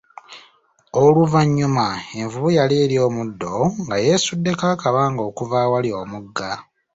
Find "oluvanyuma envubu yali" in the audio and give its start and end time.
1.01-2.75